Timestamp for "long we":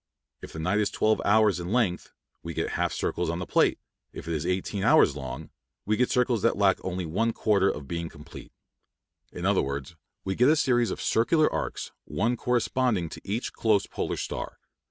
5.15-5.95